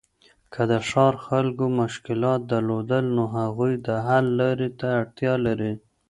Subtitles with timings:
[0.53, 5.73] که د ښار خلګو مشکلات درلودل، نو هغوی د حل لاري ته اړتیا لري.